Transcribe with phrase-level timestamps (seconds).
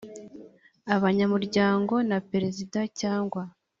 [0.95, 3.41] abanyamuryango na perezida cyangwa